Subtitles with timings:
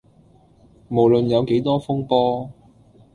[0.89, 2.51] 無論有幾多風波